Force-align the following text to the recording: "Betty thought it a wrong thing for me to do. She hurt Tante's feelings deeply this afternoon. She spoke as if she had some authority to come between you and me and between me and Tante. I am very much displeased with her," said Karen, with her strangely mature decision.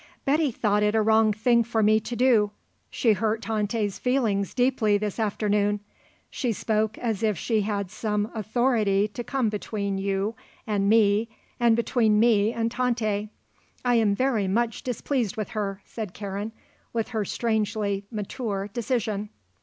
"Betty 0.25 0.49
thought 0.51 0.81
it 0.81 0.95
a 0.95 1.01
wrong 1.03 1.31
thing 1.31 1.63
for 1.63 1.83
me 1.83 1.99
to 1.99 2.15
do. 2.15 2.49
She 2.89 3.13
hurt 3.13 3.39
Tante's 3.43 3.99
feelings 3.99 4.55
deeply 4.55 4.97
this 4.97 5.19
afternoon. 5.19 5.79
She 6.31 6.53
spoke 6.53 6.97
as 6.97 7.21
if 7.21 7.37
she 7.37 7.61
had 7.61 7.91
some 7.91 8.31
authority 8.33 9.07
to 9.09 9.23
come 9.23 9.49
between 9.49 9.99
you 9.99 10.33
and 10.65 10.89
me 10.89 11.29
and 11.59 11.75
between 11.75 12.19
me 12.19 12.51
and 12.51 12.71
Tante. 12.71 13.29
I 13.85 13.93
am 13.93 14.15
very 14.15 14.47
much 14.47 14.81
displeased 14.81 15.37
with 15.37 15.49
her," 15.49 15.83
said 15.85 16.15
Karen, 16.15 16.51
with 16.93 17.09
her 17.09 17.23
strangely 17.23 18.03
mature 18.09 18.69
decision. 18.73 19.29